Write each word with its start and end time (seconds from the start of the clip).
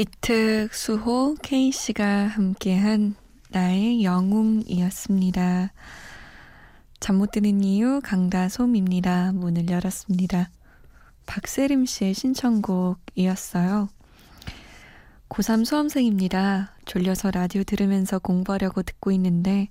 이특 0.00 0.72
수호 0.72 1.34
K씨가 1.42 2.28
함께한 2.28 3.16
나의 3.50 4.04
영웅이었습니다. 4.04 5.72
잠 7.00 7.16
못 7.16 7.32
드는 7.32 7.64
이유 7.64 8.00
강다솜입니다. 8.04 9.32
문을 9.32 9.68
열었습니다. 9.68 10.50
박세림 11.26 11.84
씨의 11.84 12.14
신청곡이었어요. 12.14 13.88
고3 15.30 15.64
수험생입니다. 15.64 16.76
졸려서 16.84 17.32
라디오 17.32 17.64
들으면서 17.64 18.20
공부하려고 18.20 18.84
듣고 18.84 19.10
있는데 19.10 19.68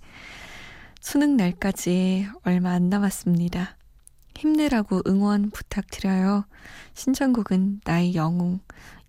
수능 1.00 1.38
날까지 1.38 2.28
얼마 2.44 2.72
안 2.72 2.90
남았습니다. 2.90 3.78
힘내라고 4.36 5.04
응원 5.08 5.52
부탁드려요. 5.52 6.46
신청곡은 6.96 7.80
나의 7.86 8.14
영웅 8.14 8.60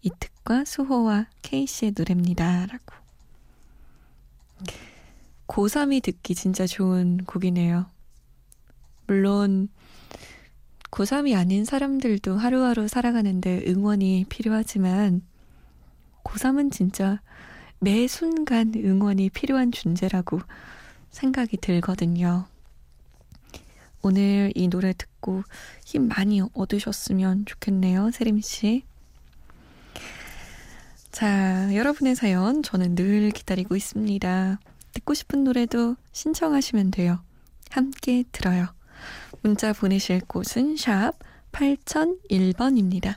이특과 0.02 0.64
수호와 0.64 1.26
케이씨의 1.42 1.92
노래입니다. 1.96 2.66
라고. 2.66 2.94
고3이 5.46 6.02
듣기 6.02 6.34
진짜 6.34 6.66
좋은 6.66 7.24
곡이네요. 7.24 7.86
물론, 9.06 9.68
고3이 10.90 11.36
아닌 11.36 11.64
사람들도 11.64 12.36
하루하루 12.36 12.86
살아가는데 12.88 13.64
응원이 13.66 14.26
필요하지만, 14.28 15.22
고3은 16.24 16.70
진짜 16.70 17.20
매 17.80 18.06
순간 18.06 18.72
응원이 18.74 19.30
필요한 19.30 19.72
존재라고 19.72 20.40
생각이 21.10 21.56
들거든요. 21.58 22.46
오늘 24.02 24.52
이 24.54 24.68
노래 24.68 24.92
듣고 24.92 25.42
힘 25.84 26.08
많이 26.08 26.40
얻으셨으면 26.52 27.46
좋겠네요, 27.46 28.10
세림씨. 28.10 28.84
자, 31.10 31.74
여러분의 31.74 32.14
사연 32.14 32.62
저는 32.62 32.94
늘 32.94 33.30
기다리고 33.30 33.74
있습니다. 33.76 34.60
듣고 34.92 35.14
싶은 35.14 35.44
노래도 35.44 35.96
신청하시면 36.12 36.90
돼요. 36.90 37.20
함께 37.70 38.24
들어요. 38.30 38.66
문자 39.42 39.72
보내실 39.72 40.20
곳은 40.26 40.76
샵 40.76 41.12
8001번입니다. 41.52 43.16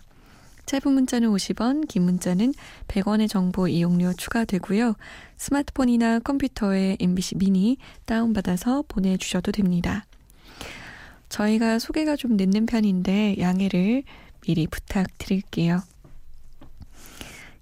짧은 0.65 0.93
문자는 0.93 1.29
50원, 1.29 1.87
긴 1.87 2.03
문자는 2.03 2.53
100원의 2.87 3.27
정보 3.27 3.67
이용료 3.67 4.13
추가되고요. 4.13 4.95
스마트폰이나 5.37 6.19
컴퓨터에 6.19 6.97
MBC 6.99 7.35
미니 7.37 7.77
다운받아서 8.05 8.85
보내주셔도 8.87 9.51
됩니다. 9.51 10.05
저희가 11.29 11.79
소개가 11.79 12.15
좀 12.15 12.37
늦는 12.37 12.67
편인데 12.67 13.35
양해를 13.39 14.03
미리 14.41 14.67
부탁드릴게요. 14.67 15.81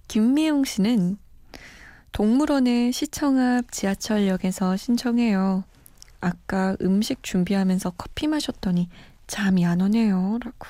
김미용 0.09 0.63
씨는 0.63 1.19
동물원의 2.13 2.91
시청 2.93 3.37
앞 3.37 3.71
지하철역에서 3.71 4.75
신청해요. 4.75 5.63
아까 6.19 6.75
음식 6.81 7.21
준비하면서 7.21 7.91
커피 7.91 8.25
마셨더니 8.25 8.89
잠이 9.27 9.67
안 9.67 9.81
오네요. 9.81 10.39
라고. 10.43 10.67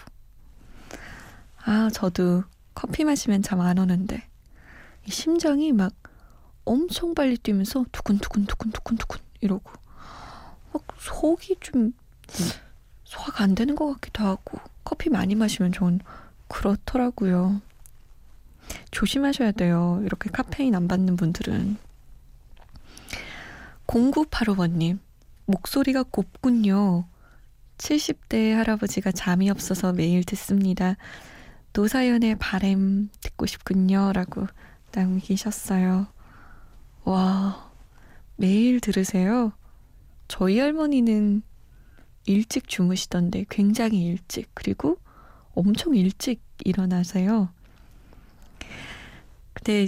아, 1.63 1.89
저도 1.94 2.44
커피 2.75 3.05
마시면 3.05 3.41
잠 3.41 3.61
안 3.61 3.78
오는데. 3.78 4.28
심장이 5.07 5.72
막 5.72 5.94
엄청 6.66 7.16
빨리 7.16 7.38
뛰면서 7.38 7.85
두근두근 7.94 8.45
두근두근 8.45 8.97
두근 8.97 9.22
이러고. 9.39 9.72
막 10.73 10.83
속이 10.99 11.55
좀 11.61 11.94
소화가 13.05 13.45
안 13.45 13.55
되는 13.55 13.78
것 13.78 13.94
같기도 13.94 14.25
하고. 14.25 14.59
커피 14.83 15.09
많이 15.09 15.33
마시면 15.33 15.72
전 15.72 16.01
그렇더라고요. 16.49 17.61
조심하셔야 18.91 19.52
돼요. 19.52 20.02
이렇게 20.06 20.30
카페인 20.30 20.75
안 20.75 20.88
받는 20.88 21.16
분들은. 21.16 21.78
0985번님, 23.88 25.00
목소리가 25.46 26.03
곱군요. 26.03 27.06
70대 27.78 28.52
할아버지가 28.53 29.12
잠이 29.12 29.50
없어서 29.50 29.94
매일 29.94 30.24
듣습니다. 30.24 30.96
노사연의 31.74 32.38
바램 32.40 33.09
듣고 33.22 33.46
싶군요. 33.46 34.12
라고 34.13 34.47
남기셨어요. 34.91 36.08
와, 37.06 37.72
매일 38.35 38.79
들으세요? 38.79 39.53
저희 40.28 40.59
할머니는 40.59 41.41
일찍 42.25 42.68
주무시던데 42.68 43.46
굉장히 43.50 44.06
일찍, 44.06 44.50
그리고 44.53 44.97
엄청 45.56 45.96
일찍 45.96 46.44
일어나세요. 46.63 47.50
근데 49.53 49.88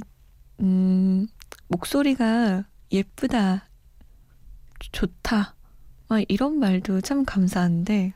음, 0.60 1.28
목소리가 1.68 2.66
예쁘다, 2.92 3.68
좋다, 4.92 5.56
막 6.08 6.24
이런 6.28 6.60
말도 6.60 7.02
참 7.02 7.24
감사한데 7.26 8.14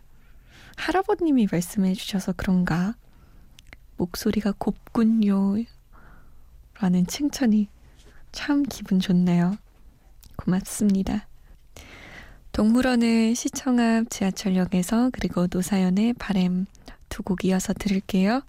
할아버님이 0.75 1.47
말씀해 1.51 1.93
주셔서 1.93 2.33
그런가 2.33 2.95
목소리가 3.97 4.53
곱군요 4.57 5.55
라는 6.79 7.07
칭찬이 7.07 7.69
참 8.33 8.63
기분 8.63 8.99
좋네요. 8.99 9.57
고맙습니다. 10.35 11.27
동물원의 12.51 13.35
시청 13.35 13.79
앞 13.79 14.09
지하철역에서 14.09 15.09
그리고 15.13 15.47
노사연의 15.49 16.13
바램 16.13 16.65
두 17.09 17.23
곡 17.23 17.45
이어서 17.45 17.73
들을게요. 17.73 18.41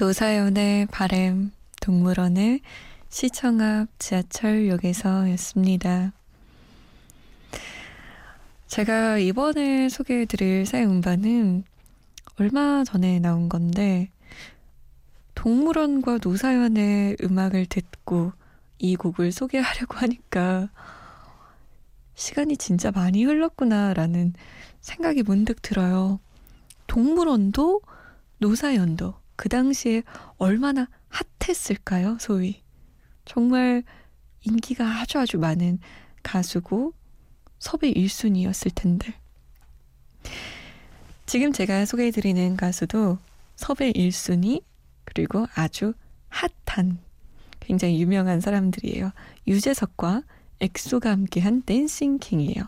도사연의 0.00 0.86
바램 0.86 1.52
동물원의 1.82 2.62
시청 3.10 3.60
앞 3.60 3.86
지하철역에서였습니다. 3.98 6.14
제가 8.66 9.18
이번에 9.18 9.90
소개해드릴 9.90 10.64
사연음반은 10.64 11.64
얼마 12.38 12.82
전에 12.82 13.18
나온 13.18 13.50
건데 13.50 14.08
동물원과 15.34 16.20
노사연의 16.22 17.18
음악을 17.22 17.66
듣고 17.66 18.32
이 18.78 18.96
곡을 18.96 19.32
소개하려고 19.32 19.98
하니까 19.98 20.70
시간이 22.14 22.56
진짜 22.56 22.90
많이 22.90 23.24
흘렀구나라는 23.24 24.32
생각이 24.80 25.24
문득 25.24 25.60
들어요. 25.60 26.20
동물원도 26.86 27.82
노사연도 28.38 29.19
그 29.40 29.48
당시에 29.48 30.02
얼마나 30.36 30.86
핫했을까요, 31.08 32.18
소위. 32.20 32.60
정말 33.24 33.82
인기가 34.44 34.84
아주 34.84 35.18
아주 35.18 35.38
많은 35.38 35.78
가수고 36.22 36.92
섭외 37.58 37.90
1순위였을 37.90 38.70
텐데. 38.74 39.14
지금 41.24 41.54
제가 41.54 41.86
소개해드리는 41.86 42.54
가수도 42.58 43.16
섭외 43.56 43.92
1순위, 43.92 44.62
그리고 45.06 45.46
아주 45.54 45.94
핫한 46.28 46.98
굉장히 47.60 47.98
유명한 47.98 48.42
사람들이에요. 48.42 49.10
유재석과 49.46 50.22
엑소가 50.60 51.12
함께한 51.12 51.62
댄싱 51.62 52.18
킹이에요. 52.18 52.64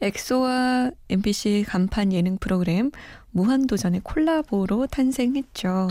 엑소와 0.00 0.90
MBC 1.08 1.64
간판 1.66 2.12
예능 2.12 2.38
프로그램 2.38 2.90
무한도전의 3.30 4.00
콜라보로 4.04 4.86
탄생했죠. 4.86 5.88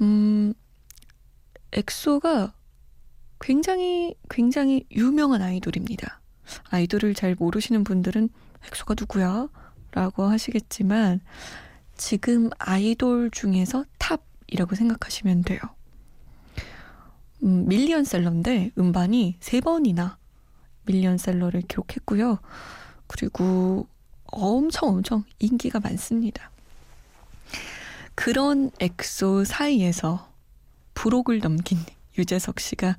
음, 0.00 0.54
엑소가 1.72 2.52
굉장히, 3.40 4.14
굉장히 4.30 4.86
유명한 4.92 5.42
아이돌입니다. 5.42 6.20
아이돌을 6.70 7.14
잘 7.14 7.34
모르시는 7.38 7.84
분들은 7.84 8.28
엑소가 8.66 8.94
누구야? 8.98 9.48
라고 9.92 10.24
하시겠지만, 10.24 11.20
지금 11.96 12.50
아이돌 12.58 13.30
중에서 13.30 13.84
탑이라고 13.98 14.74
생각하시면 14.74 15.42
돼요. 15.42 15.60
음, 17.42 17.66
밀리언셀러인데 17.66 18.72
음반이 18.78 19.36
세 19.40 19.60
번이나 19.60 20.18
밀리언셀러를 20.86 21.62
기록했고요. 21.62 22.38
그리고 23.06 23.86
엄청 24.24 24.90
엄청 24.90 25.24
인기가 25.38 25.80
많습니다. 25.80 26.50
그런 28.14 28.70
엑소 28.80 29.44
사이에서 29.44 30.30
불혹을 30.94 31.40
넘긴 31.40 31.78
유재석 32.18 32.60
씨가 32.60 32.96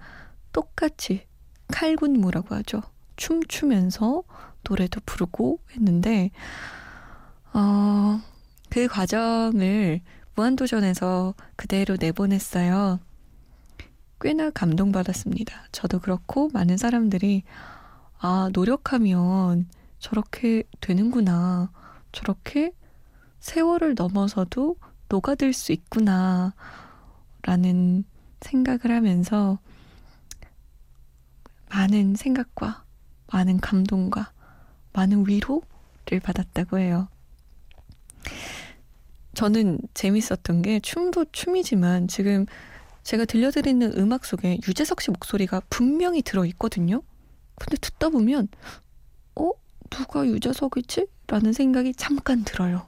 똑같이 0.51 1.25
칼군무라고 1.67 2.55
하죠. 2.55 2.81
춤추면서 3.15 4.23
노래도 4.63 5.01
부르고 5.05 5.59
했는데, 5.71 6.31
어, 7.53 8.21
그 8.69 8.87
과정을 8.87 10.01
무한도전에서 10.35 11.35
그대로 11.55 11.95
내보냈어요. 11.99 12.99
꽤나 14.19 14.49
감동받았습니다. 14.49 15.65
저도 15.71 15.99
그렇고 15.99 16.49
많은 16.53 16.77
사람들이 16.77 17.43
아, 18.25 18.49
노력하면 18.53 19.67
저렇게 19.99 20.63
되는구나. 20.79 21.69
저렇게 22.13 22.71
세월을 23.41 23.95
넘어서도 23.95 24.77
녹아들 25.09 25.51
수 25.51 25.73
있구나. 25.73 26.53
라는 27.41 28.05
생각을 28.39 28.95
하면서 28.95 29.59
많은 31.69 32.15
생각과 32.15 32.85
많은 33.27 33.59
감동과 33.59 34.31
많은 34.93 35.27
위로를 35.27 36.21
받았다고 36.23 36.79
해요. 36.79 37.09
저는 39.33 39.79
재밌었던 39.93 40.61
게 40.61 40.79
춤도 40.79 41.25
춤이지만 41.33 42.07
지금 42.07 42.45
제가 43.03 43.25
들려드리는 43.25 43.97
음악 43.97 44.23
속에 44.23 44.59
유재석 44.65 45.01
씨 45.01 45.11
목소리가 45.11 45.61
분명히 45.69 46.21
들어있거든요. 46.21 47.01
근데 47.55 47.77
듣다 47.77 48.09
보면, 48.09 48.47
어? 49.35 49.51
누가 49.89 50.25
유재석이지? 50.25 51.07
라는 51.27 51.53
생각이 51.53 51.93
잠깐 51.95 52.43
들어요. 52.43 52.87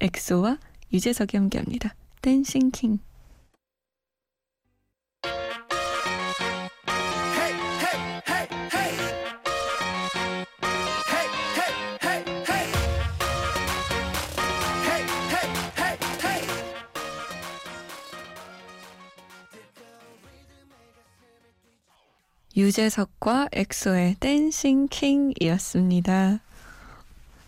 엑소와 0.00 0.58
유재석이 0.92 1.36
함께합니다. 1.36 1.94
댄싱 2.20 2.70
킹. 2.70 2.98
유재석과 22.54 23.48
엑소의 23.52 24.16
댄싱 24.20 24.88
킹이었습니다. 24.88 26.40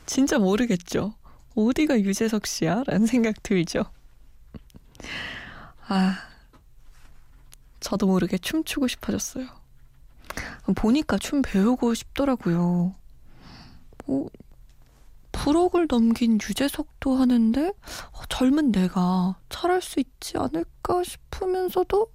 진짜 0.06 0.38
모르겠죠? 0.38 1.14
어디가 1.54 2.00
유재석 2.00 2.46
씨야? 2.46 2.84
라는 2.86 3.06
생각 3.06 3.42
들죠? 3.42 3.84
아, 5.86 6.16
저도 7.80 8.06
모르게 8.06 8.38
춤추고 8.38 8.88
싶어졌어요. 8.88 9.46
보니까 10.74 11.18
춤 11.18 11.42
배우고 11.42 11.92
싶더라고요. 11.92 12.94
어, 14.06 14.26
부록을 15.32 15.86
넘긴 15.88 16.38
유재석도 16.40 17.16
하는데 17.16 17.68
어, 17.68 18.20
젊은 18.30 18.72
내가 18.72 19.36
잘할 19.50 19.82
수 19.82 20.00
있지 20.00 20.38
않을까 20.38 21.02
싶으면서도 21.04 22.13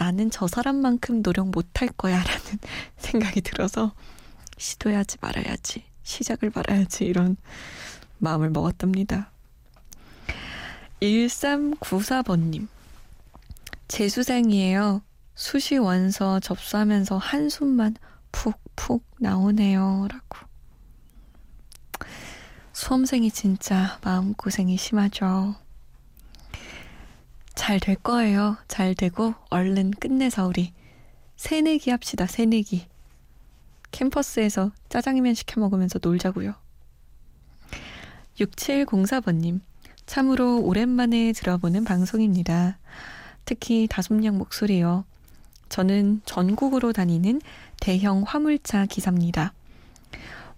나는 0.00 0.30
저 0.30 0.46
사람만큼 0.46 1.22
노력 1.22 1.50
못할 1.50 1.88
거야 1.88 2.16
라는 2.24 2.58
생각이 2.96 3.42
들어서 3.42 3.92
시도하지 4.56 5.18
말아야지. 5.20 5.84
시작을 6.02 6.52
말아야지. 6.54 7.04
이런 7.04 7.36
마음을 8.16 8.48
먹었답니다. 8.48 9.30
1394번님. 11.02 12.66
재수생이에요. 13.88 15.02
수시 15.34 15.76
원서 15.76 16.40
접수하면서 16.40 17.18
한숨만 17.18 17.96
푹푹 18.32 19.04
나오네요. 19.18 20.08
라고. 20.10 20.48
수험생이 22.72 23.30
진짜 23.30 23.98
마음고생이 24.02 24.78
심하죠. 24.78 25.56
잘 27.60 27.78
될 27.78 27.94
거예요. 27.96 28.56
잘 28.68 28.94
되고 28.94 29.34
얼른 29.50 29.90
끝내서 29.90 30.46
우리 30.46 30.72
새내기 31.36 31.90
합시다. 31.90 32.26
새내기. 32.26 32.86
캠퍼스에서 33.90 34.72
짜장면 34.88 35.34
시켜 35.34 35.60
먹으면서 35.60 35.98
놀자고요. 36.02 36.54
6704번님. 38.38 39.60
참으로 40.06 40.58
오랜만에 40.62 41.32
들어보는 41.32 41.84
방송입니다. 41.84 42.78
특히 43.44 43.86
다솜양 43.90 44.38
목소리요. 44.38 45.04
저는 45.68 46.22
전국으로 46.24 46.94
다니는 46.94 47.42
대형 47.78 48.24
화물차 48.26 48.86
기사입니다. 48.86 49.52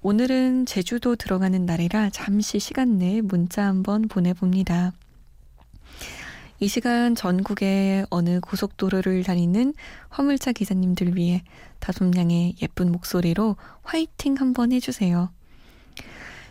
오늘은 0.02 0.66
제주도 0.66 1.16
들어가는 1.16 1.66
날이라 1.66 2.10
잠시 2.10 2.60
시간 2.60 2.98
내에 2.98 3.22
문자 3.22 3.64
한번 3.66 4.06
보내봅니다. 4.06 4.92
이 6.62 6.68
시간 6.68 7.16
전국의 7.16 8.06
어느 8.08 8.38
고속도로를 8.38 9.24
다니는 9.24 9.74
화물차 10.10 10.52
기사님들 10.52 11.16
위해 11.16 11.42
다솜양의 11.80 12.54
예쁜 12.62 12.92
목소리로 12.92 13.56
화이팅 13.82 14.36
한번 14.36 14.70
해주세요. 14.70 15.32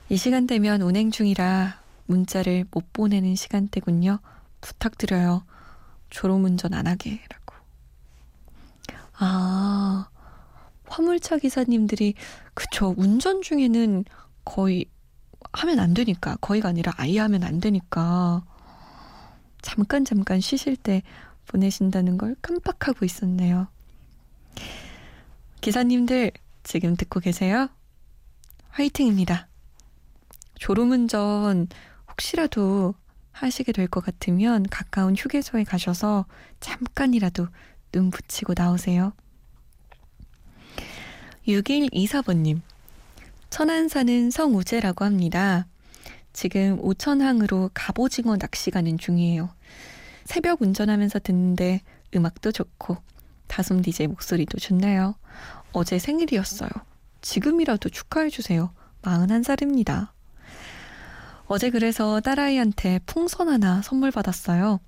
이 0.09 0.17
시간대면 0.17 0.81
운행 0.81 1.11
중이라 1.11 1.79
문자를 2.07 2.65
못 2.71 2.91
보내는 2.91 3.35
시간대군요. 3.35 4.19
부탁드려요. 4.59 5.45
졸음운전 6.09 6.73
안 6.73 6.87
하게 6.87 7.21
라고. 7.29 7.55
아, 9.17 10.09
화물차 10.87 11.37
기사님들이 11.37 12.15
그쵸. 12.53 12.93
운전 12.97 13.41
중에는 13.41 14.03
거의 14.43 14.87
하면 15.53 15.79
안 15.79 15.93
되니까 15.93 16.35
거의가 16.41 16.67
아니라 16.67 16.91
아예 16.97 17.19
하면 17.19 17.45
안 17.45 17.61
되니까 17.61 18.43
잠깐 19.61 20.05
잠깐 20.05 20.39
쉬실 20.39 20.75
때 20.75 21.03
보내신다는 21.47 22.17
걸 22.17 22.35
깜빡하고 22.41 23.05
있었네요. 23.05 23.67
기사님들 25.61 26.31
지금 26.63 26.95
듣고 26.95 27.19
계세요? 27.19 27.69
화이팅입니다. 28.69 29.47
졸음운전 30.59 31.67
혹시라도 32.09 32.93
하시게 33.31 33.71
될 33.71 33.87
것 33.87 34.03
같으면 34.03 34.63
가까운 34.69 35.15
휴게소에 35.15 35.63
가셔서 35.63 36.25
잠깐이라도 36.59 37.47
눈 37.91 38.11
붙이고 38.11 38.53
나오세요. 38.55 39.13
6124번님. 41.47 42.61
천안 43.49 43.87
사는 43.89 44.29
성우재라고 44.31 45.03
합니다. 45.05 45.67
지금 46.33 46.77
오천항으로 46.81 47.71
갑오징어 47.73 48.37
낚시 48.37 48.71
가는 48.71 48.97
중이에요. 48.97 49.49
새벽 50.25 50.61
운전하면서 50.61 51.19
듣는데 51.19 51.81
음악도 52.15 52.51
좋고 52.51 52.97
다솜 53.47 53.81
DJ 53.81 54.07
목소리도 54.07 54.57
좋나요? 54.59 55.15
어제 55.73 55.99
생일이었어요. 55.99 56.69
지금이라도 57.21 57.89
축하해주세요. 57.89 58.71
41살입니다. 59.01 60.09
어제 61.47 61.69
그래서 61.69 62.21
딸아이한테 62.21 62.99
풍선 63.05 63.49
하나 63.49 63.81
선물 63.81 64.11
받았어요. 64.11 64.79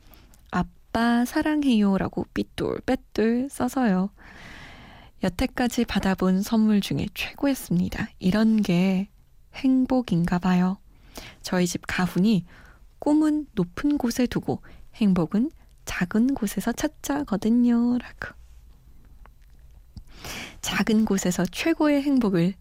아빠 0.51 1.25
사랑해요 1.25 1.97
라고 1.97 2.25
삐뚤빼뚤 2.33 3.49
써서요. 3.49 4.09
여태까지 5.23 5.85
받아본 5.85 6.41
선물 6.41 6.81
중에 6.81 7.07
최고였습니다. 7.13 8.09
이런 8.19 8.61
게 8.61 9.09
행복인가 9.55 10.39
봐요. 10.39 10.77
저희 11.41 11.67
집 11.67 11.81
가훈이 11.87 12.45
꿈은 12.99 13.47
높은 13.53 13.97
곳에 13.97 14.25
두고 14.27 14.61
행복은 14.95 15.51
작은 15.85 16.33
곳에서 16.35 16.71
찾자거든요. 16.71 17.97
라고. 17.97 18.35
작은 20.61 21.05
곳에서 21.05 21.45
최고의 21.45 22.01
행복을 22.01 22.53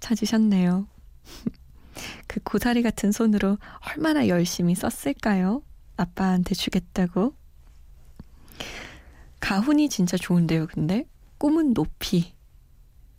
찾으셨네요. 0.00 0.86
그 2.26 2.40
고사리 2.40 2.82
같은 2.82 3.12
손으로 3.12 3.58
얼마나 3.80 4.28
열심히 4.28 4.74
썼을까요? 4.74 5.62
아빠한테 5.96 6.54
주겠다고. 6.54 7.34
가훈이 9.40 9.88
진짜 9.88 10.16
좋은데요, 10.16 10.66
근데? 10.66 11.08
꿈은 11.38 11.72
높이. 11.72 12.34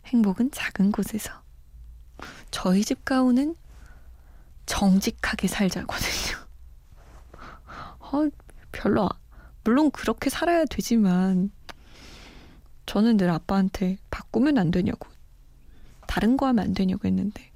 행복은 0.06 0.50
작은 0.52 0.92
곳에서. 0.92 1.32
저희 2.50 2.84
집 2.84 3.04
가훈은 3.04 3.56
정직하게 4.68 5.48
살자거든요. 5.48 6.36
어, 7.98 8.28
별로, 8.70 9.08
물론 9.64 9.90
그렇게 9.90 10.30
살아야 10.30 10.64
되지만, 10.66 11.50
저는 12.86 13.16
늘 13.16 13.30
아빠한테 13.30 13.96
바꾸면 14.10 14.58
안 14.58 14.70
되냐고. 14.70 15.08
다른 16.06 16.36
거 16.36 16.46
하면 16.46 16.64
안 16.64 16.74
되냐고 16.74 17.08
했는데, 17.08 17.50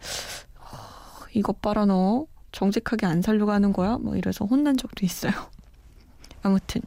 어, 0.59 1.27
이것 1.35 1.61
봐라, 1.63 1.87
너. 1.87 2.27
정직하게 2.51 3.07
안 3.07 3.23
살려고 3.23 3.51
하는 3.51 3.73
거야? 3.73 3.97
뭐 3.97 4.15
이래서 4.15 4.45
혼난 4.45 4.77
적도 4.77 5.07
있어요. 5.07 5.33
아무튼, 6.43 6.83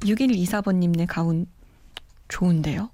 6124번님네 0.00 1.06
가운 1.08 1.46
좋은데요? 2.28 2.90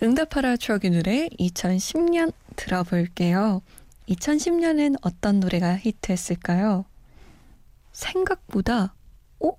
응답하라 0.00 0.56
추억의 0.58 0.90
노래 0.92 1.28
2010년 1.40 2.32
들어볼게요. 2.54 3.62
2010년엔 4.08 4.96
어떤 5.02 5.40
노래가 5.40 5.76
히트했을까요? 5.76 6.86
생각보다 7.92 8.94
어? 9.40 9.52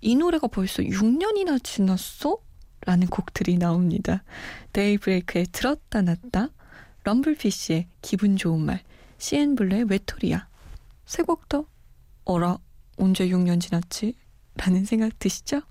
이 0.00 0.14
노래가 0.14 0.46
벌써 0.46 0.82
6년이나 0.82 1.62
지났어? 1.62 2.38
라는 2.86 3.06
곡들이 3.08 3.58
나옵니다. 3.58 4.22
데이브레이크의 4.72 5.46
들었다 5.52 6.00
놨다, 6.00 6.50
럼블피쉬의 7.04 7.88
기분 8.02 8.36
좋은 8.36 8.60
말, 8.60 8.82
CN블루의 9.18 9.84
외톨이야. 9.90 10.48
세 11.04 11.22
곡 11.24 11.48
더? 11.48 11.66
어라, 12.24 12.58
언제 12.98 13.28
6년 13.28 13.60
지났지? 13.60 14.14
라는 14.56 14.84
생각 14.84 15.18
드시죠? 15.18 15.62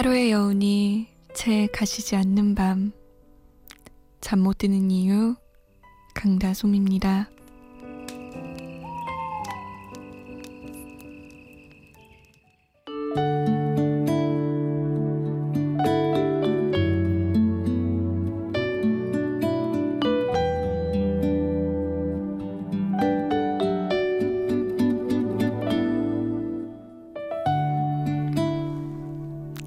하루의 0.00 0.30
여운이 0.30 1.08
채 1.34 1.66
가시지 1.66 2.16
않는 2.16 2.54
밤 2.54 2.92
잠 4.30 4.38
못 4.44 4.58
드는 4.58 4.92
이유 4.92 5.34
강다솜입니다. 6.14 7.30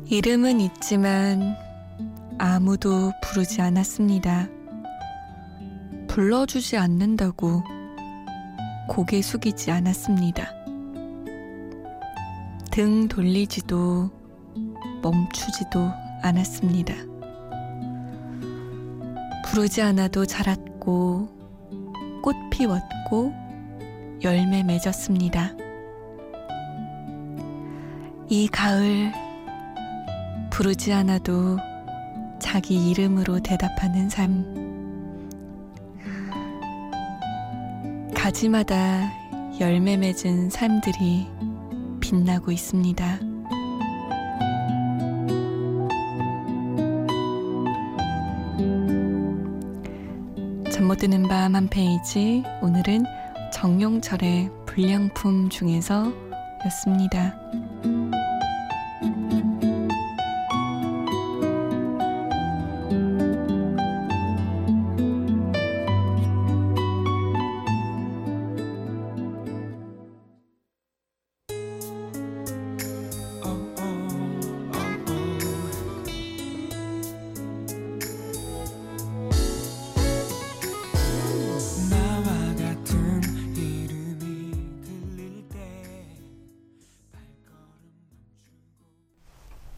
이름은 0.10 0.62
있지만 0.62 1.63
아무도 2.54 3.12
부르지 3.20 3.62
않았습니다. 3.62 4.48
불러주지 6.08 6.78
않는다고 6.78 7.64
고개 8.88 9.24
숙이지 9.24 9.72
않았습니다. 9.72 10.54
등 12.70 13.08
돌리지도 13.08 14.12
멈추지도 15.02 15.90
않았습니다. 16.22 16.94
부르지 19.48 19.82
않아도 19.82 20.28
자랐고 20.28 21.30
꽃 22.22 22.36
피웠고 22.52 23.34
열매 24.22 24.62
맺었습니다. 24.62 25.56
이 28.30 28.48
가을 28.48 29.12
부르지 30.52 30.94
않아도 30.94 31.58
자기 32.54 32.92
이름으로 32.92 33.40
대답하는 33.40 34.12
삶. 34.12 34.46
가지마다 38.14 39.12
열매 39.60 39.98
맺은 39.98 40.52
삶들이 40.52 41.26
빛나고 42.00 42.52
있습니다. 42.52 43.20
잠 50.72 50.86
못 50.86 51.00
드는 51.00 51.24
밤 51.24 51.56
한 51.56 51.68
페이지 51.70 52.44
오늘은 52.62 53.04
정용철의 53.52 54.52
불량품 54.68 55.50
중에서 55.50 56.14
였습니다. 56.66 57.34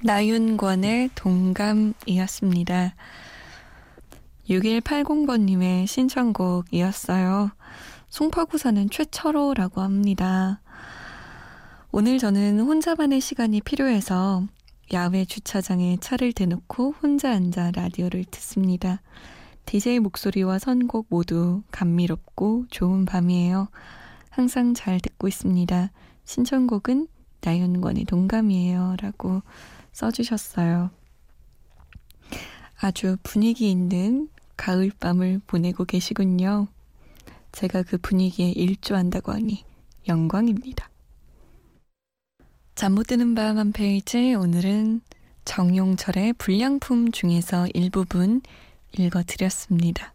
나윤권의 0.06 1.10
동감이었습니다. 1.16 2.94
6180번님의 4.48 5.88
신청곡이었어요. 5.88 7.50
송파구 8.10 8.60
사는 8.60 8.88
최철호라고 8.88 9.82
합니다. 9.82 10.62
오늘 11.92 12.20
저는 12.20 12.60
혼자만의 12.60 13.20
시간이 13.20 13.62
필요해서 13.62 14.44
야외 14.94 15.26
주차장에 15.26 15.98
차를 16.00 16.34
대놓고 16.34 16.94
혼자 17.02 17.32
앉아 17.32 17.72
라디오를 17.74 18.26
듣습니다. 18.26 19.02
DJ 19.66 20.02
목소리와 20.02 20.60
선곡 20.60 21.08
모두 21.10 21.64
감미롭고 21.72 22.66
좋은 22.70 23.06
밤이에요. 23.06 23.70
항상 24.30 24.76
잘 24.76 25.00
듣고 25.00 25.28
있습니다. 25.28 25.90
신청곡은 26.26 27.08
나윤권의 27.42 28.06
동감이에요. 28.06 28.98
라고 29.02 29.42
써주셨어요. 29.96 30.92
아주 32.82 33.16
분위기 33.24 33.72
있는 33.72 34.30
가을밤을 34.58 35.40
보내고 35.48 35.86
계시군요. 35.86 36.68
제가 37.54 37.84
그 37.84 37.98
분위기에 37.98 38.52
일조한다고 38.52 39.32
하니 39.32 39.64
영광입니다. 40.08 40.90
잠 42.76 42.94
못 42.94 43.08
드는 43.08 43.36
밤 43.36 43.58
한 43.58 43.72
페이지 43.72 44.34
오늘은 44.34 45.00
정용철의 45.46 46.34
불량품 46.34 47.12
중에서 47.12 47.68
일부분 47.74 48.42
읽어드렸습니다. 48.98 50.14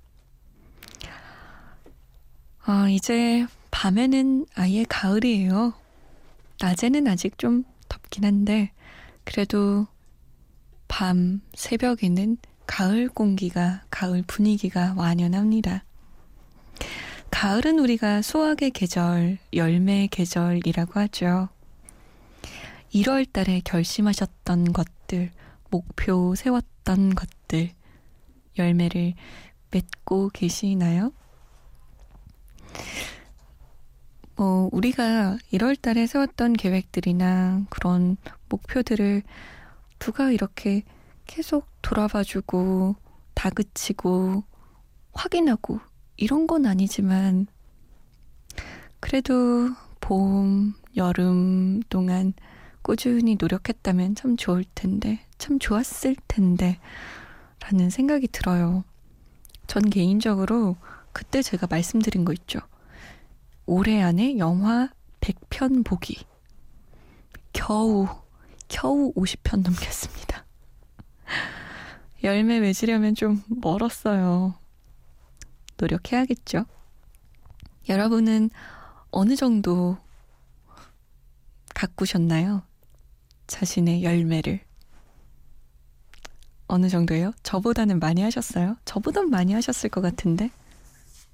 아, 2.65 2.89
이제 2.91 3.47
밤에는 3.71 4.45
아예 4.55 4.85
가을이에요. 4.87 5.73
낮에는 6.61 7.09
아직 7.09 7.39
좀 7.39 7.65
덥긴 7.89 8.25
한데, 8.25 8.73
그래도 9.33 9.87
밤, 10.89 11.41
새벽에는 11.55 12.37
가을 12.67 13.09
공기가, 13.09 13.85
가을 13.89 14.25
분위기가 14.27 14.93
완연합니다. 14.97 15.85
가을은 17.31 17.79
우리가 17.79 18.23
수확의 18.23 18.73
계절, 18.73 19.39
열매의 19.53 20.09
계절이라고 20.09 20.99
하죠. 20.99 21.49
1월 22.93 23.33
달에 23.33 23.61
결심하셨던 23.65 24.73
것들, 24.73 25.31
목표 25.71 26.35
세웠던 26.35 27.15
것들, 27.15 27.71
열매를 28.59 29.15
맺고 29.71 30.31
계시나요? 30.31 31.13
뭐, 34.41 34.71
우리가 34.73 35.37
1월 35.53 35.79
달에 35.79 36.07
세웠던 36.07 36.55
계획들이나 36.55 37.67
그런 37.69 38.17
목표들을 38.49 39.23
누가 39.99 40.31
이렇게 40.31 40.83
계속 41.27 41.67
돌아봐주고, 41.83 42.97
다그치고, 43.35 44.43
확인하고, 45.13 45.81
이런 46.17 46.47
건 46.47 46.65
아니지만, 46.65 47.49
그래도 48.99 49.69
봄, 50.01 50.73
여름 50.97 51.83
동안 51.91 52.33
꾸준히 52.81 53.37
노력했다면 53.39 54.15
참 54.15 54.39
좋을 54.39 54.65
텐데, 54.75 55.21
참 55.37 55.59
좋았을 55.59 56.17
텐데, 56.29 56.79
라는 57.59 57.91
생각이 57.91 58.29
들어요. 58.29 58.85
전 59.67 59.91
개인적으로 59.91 60.77
그때 61.13 61.43
제가 61.43 61.67
말씀드린 61.69 62.25
거 62.25 62.33
있죠. 62.33 62.61
올해 63.73 64.03
안에 64.03 64.37
영화 64.39 64.89
100편 65.21 65.85
보기. 65.85 66.27
겨우, 67.53 68.09
겨우 68.67 69.13
50편 69.15 69.63
넘겼습니다. 69.63 70.45
열매 72.25 72.59
맺으려면 72.59 73.15
좀 73.15 73.45
멀었어요. 73.47 74.57
노력해야겠죠. 75.77 76.65
여러분은 77.89 78.51
어느 79.13 79.37
정도 79.37 79.99
가꾸셨나요? 81.73 82.65
자신의 83.47 84.03
열매를. 84.03 84.65
어느 86.67 86.89
정도예요? 86.89 87.31
저보다는 87.45 88.01
많이 88.01 88.21
하셨어요? 88.23 88.79
저보단 88.85 89.31
많이 89.31 89.53
하셨을 89.53 89.91
것 89.91 90.01
같은데? 90.01 90.51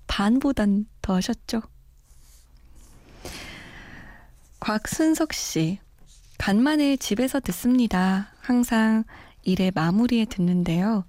반보단 0.07 0.85
더 1.00 1.14
하셨죠? 1.14 1.62
곽순석 4.67 5.33
씨. 5.33 5.79
간만에 6.39 6.97
집에서 6.97 7.39
듣습니다. 7.39 8.33
항상 8.41 9.05
일의 9.45 9.71
마무리에 9.73 10.25
듣는데요. 10.25 11.05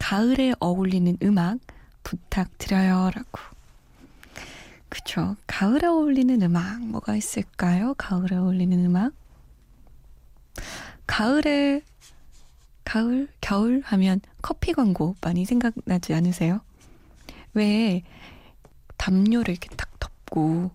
가을에 0.00 0.54
어울리는 0.58 1.16
음악 1.22 1.58
부탁드려요. 2.02 3.12
라고. 3.14 3.38
그쵸. 4.88 5.36
가을에 5.46 5.86
어울리는 5.86 6.42
음악 6.42 6.84
뭐가 6.84 7.14
있을까요? 7.14 7.94
가을에 7.96 8.34
어울리는 8.34 8.84
음악? 8.84 9.12
가을에 11.06 11.82
가을, 12.82 13.28
겨울 13.40 13.82
하면 13.84 14.20
커피 14.42 14.72
광고 14.72 15.14
많이 15.20 15.44
생각나지 15.44 16.12
않으세요? 16.12 16.60
왜 17.54 18.02
담요를 18.96 19.52
이렇게 19.52 19.68
딱 19.76 19.96
덮고 20.00 20.72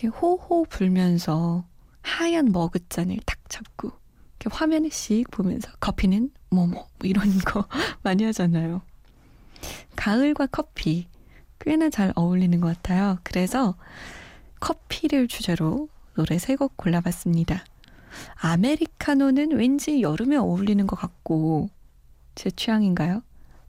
이렇게 0.00 0.08
호호 0.08 0.64
불면서 0.64 1.66
하얀 2.00 2.52
머그잔을 2.52 3.18
탁 3.26 3.38
잡고 3.50 3.92
이렇게 4.40 4.56
화면에 4.56 4.88
씩 4.88 5.30
보면서 5.30 5.70
커피는 5.78 6.30
뭐뭐 6.48 6.68
뭐 6.68 6.88
이런 7.02 7.38
거 7.40 7.66
많이 8.02 8.24
하잖아요. 8.24 8.80
가을과 9.96 10.46
커피 10.46 11.06
꽤나 11.60 11.90
잘 11.90 12.14
어울리는 12.16 12.58
것 12.60 12.68
같아요. 12.68 13.18
그래서 13.22 13.74
커피를 14.60 15.28
주제로 15.28 15.88
노래 16.14 16.38
세 16.38 16.56
곡 16.56 16.78
골라봤습니다. 16.78 17.62
아메리카노는 18.36 19.52
왠지 19.52 20.00
여름에 20.00 20.36
어울리는 20.36 20.86
것 20.86 20.96
같고 20.96 21.68
제 22.34 22.50
취향인가요? 22.50 23.22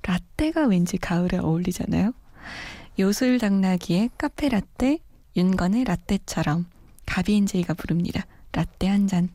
라떼가 0.04 0.67
왠지 0.67 0.98
가을에 0.98 1.38
어울리잖아요. 1.38 2.13
요술당나귀의 3.00 4.12
카페라떼, 4.17 5.00
윤건의 5.36 5.86
라떼처럼 5.86 6.65
가비엔제이가 7.06 7.74
부릅니다. 7.74 8.26
라떼 8.52 8.88
한 8.88 9.08
잔. 9.08 9.30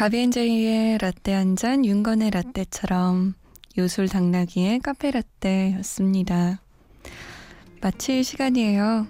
가비엔제이의 0.00 0.96
라떼 0.96 1.34
한 1.34 1.56
잔, 1.56 1.84
윤건의 1.84 2.30
라떼처럼 2.30 3.34
요술 3.76 4.08
당나귀의 4.08 4.78
카페 4.78 5.10
라떼였습니다. 5.10 6.62
마칠 7.82 8.24
시간이에요. 8.24 9.06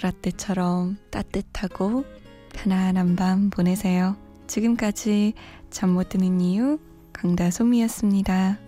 라떼처럼 0.00 0.96
따뜻하고 1.10 2.06
편안한 2.54 3.16
밤 3.16 3.50
보내세요. 3.50 4.16
지금까지 4.46 5.34
잠 5.68 5.90
못 5.90 6.08
드는 6.08 6.40
이유 6.40 6.78
강다솜이었습니다. 7.12 8.58